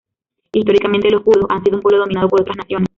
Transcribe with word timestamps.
Históricamente, 0.51 1.11
los 1.11 1.21
kurdos 1.21 1.45
han 1.49 1.63
sido 1.63 1.75
un 1.77 1.83
pueblo 1.83 1.99
dominado 1.99 2.27
por 2.27 2.41
otras 2.41 2.57
naciones. 2.57 2.87